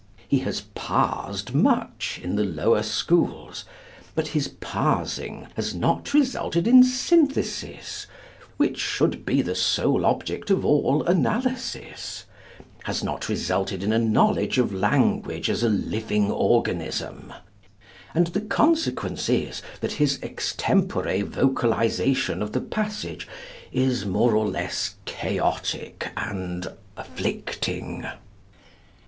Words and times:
He 0.27 0.39
has 0.39 0.61
'parsed' 0.73 1.53
much 1.53 2.19
in 2.23 2.35
the 2.35 2.43
lower 2.43 2.81
schools, 2.81 3.65
but 4.15 4.29
his 4.29 4.47
parsing 4.47 5.45
has 5.55 5.75
not 5.75 6.11
resulted 6.15 6.65
in 6.67 6.81
synthesis 6.83 8.07
(which 8.57 8.79
should 8.79 9.27
be 9.27 9.43
the 9.43 9.53
sole 9.53 10.03
object 10.07 10.49
of 10.49 10.65
all 10.65 11.03
analysis), 11.03 12.25
has 12.85 13.03
not 13.03 13.29
resulted 13.29 13.83
in 13.83 13.93
a 13.93 13.99
knowledge 13.99 14.57
of 14.57 14.73
language 14.73 15.51
as 15.51 15.61
a 15.61 15.69
living 15.69 16.31
organism, 16.31 17.31
and 18.15 18.25
the 18.25 18.41
consequence 18.41 19.29
is 19.29 19.61
that 19.81 19.91
his 19.91 20.17
extempore 20.23 21.23
vocalization 21.25 22.41
of 22.41 22.53
the 22.53 22.59
passage 22.59 23.27
is 23.71 24.03
more 24.03 24.35
or 24.35 24.47
less 24.47 24.95
chaotic 25.05 26.09
and 26.17 26.65
afflicting. 26.97 28.07